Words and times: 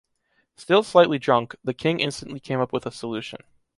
Still 0.55 0.81
slightly 0.81 1.19
drunk, 1.19 1.55
the 1.63 1.75
King 1.75 1.99
instantly 1.99 2.39
came 2.39 2.59
up 2.59 2.73
with 2.73 2.87
a 2.87 2.91
solution. 2.91 3.43